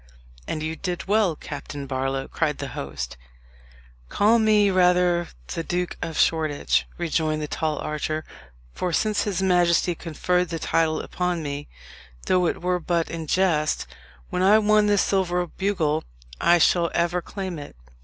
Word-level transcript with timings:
"And 0.47 0.63
you 0.63 0.75
did 0.75 1.05
well, 1.07 1.35
Captain 1.35 1.85
Barlow," 1.85 2.27
cried 2.27 2.57
the 2.57 2.69
host. 2.69 3.17
"Call 4.09 4.39
me 4.39 4.71
rather 4.71 5.27
the 5.53 5.63
Duke 5.63 5.95
of 6.01 6.17
Shoreditch," 6.17 6.87
rejoined 6.97 7.39
the 7.39 7.47
tall 7.47 7.77
archer; 7.77 8.25
"for 8.73 8.91
since 8.93 9.25
his 9.25 9.43
majesty 9.43 9.93
conferred 9.93 10.49
the 10.49 10.57
title 10.57 10.99
upon 11.01 11.43
me, 11.43 11.67
though 12.25 12.47
it 12.47 12.63
were 12.63 12.79
but 12.79 13.11
in 13.11 13.27
jest, 13.27 13.85
when 14.31 14.41
I 14.41 14.57
won 14.57 14.87
this 14.87 15.03
silver 15.03 15.45
bugle, 15.45 16.03
I 16.41 16.57
shall 16.57 16.89
ever 16.95 17.21
claim 17.21 17.59
it. 17.59 17.75